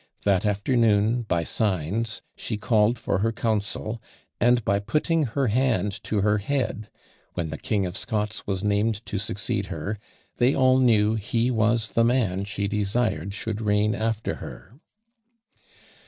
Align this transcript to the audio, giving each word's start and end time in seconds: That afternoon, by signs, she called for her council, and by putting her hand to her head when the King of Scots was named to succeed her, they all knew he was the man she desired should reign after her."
That 0.23 0.47
afternoon, 0.47 1.21
by 1.27 1.43
signs, 1.43 2.23
she 2.35 2.57
called 2.57 2.97
for 2.97 3.19
her 3.19 3.31
council, 3.31 4.01
and 4.39 4.65
by 4.65 4.79
putting 4.79 5.25
her 5.37 5.49
hand 5.49 6.03
to 6.05 6.21
her 6.21 6.39
head 6.39 6.89
when 7.35 7.51
the 7.51 7.57
King 7.59 7.85
of 7.85 7.95
Scots 7.95 8.47
was 8.47 8.63
named 8.63 9.05
to 9.05 9.19
succeed 9.19 9.67
her, 9.67 9.99
they 10.37 10.55
all 10.55 10.79
knew 10.79 11.13
he 11.13 11.51
was 11.51 11.91
the 11.91 12.03
man 12.03 12.45
she 12.45 12.67
desired 12.67 13.35
should 13.35 13.61
reign 13.61 13.93
after 13.93 14.37
her." 14.37 14.73